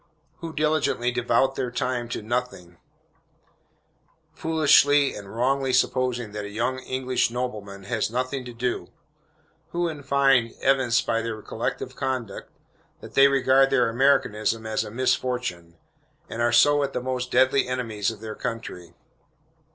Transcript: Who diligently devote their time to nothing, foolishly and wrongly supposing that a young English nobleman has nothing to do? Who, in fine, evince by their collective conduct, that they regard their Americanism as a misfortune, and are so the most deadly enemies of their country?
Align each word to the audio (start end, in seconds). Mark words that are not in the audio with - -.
Who 0.39 0.51
diligently 0.51 1.11
devote 1.11 1.53
their 1.55 1.69
time 1.69 2.09
to 2.09 2.23
nothing, 2.23 2.79
foolishly 4.33 5.13
and 5.13 5.29
wrongly 5.35 5.71
supposing 5.73 6.31
that 6.31 6.43
a 6.43 6.49
young 6.49 6.79
English 6.79 7.29
nobleman 7.29 7.83
has 7.83 8.09
nothing 8.09 8.43
to 8.45 8.51
do? 8.51 8.87
Who, 9.73 9.87
in 9.87 10.01
fine, 10.01 10.55
evince 10.61 11.03
by 11.03 11.21
their 11.21 11.43
collective 11.43 11.95
conduct, 11.95 12.49
that 12.99 13.13
they 13.13 13.27
regard 13.27 13.69
their 13.69 13.89
Americanism 13.89 14.65
as 14.65 14.83
a 14.83 14.89
misfortune, 14.89 15.77
and 16.27 16.41
are 16.41 16.51
so 16.51 16.83
the 16.87 16.99
most 16.99 17.29
deadly 17.29 17.67
enemies 17.67 18.09
of 18.09 18.21
their 18.21 18.33
country? 18.33 18.95